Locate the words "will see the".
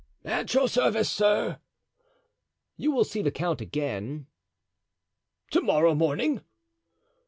2.91-3.29